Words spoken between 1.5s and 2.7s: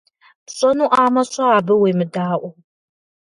абы уемыдаӏуэу.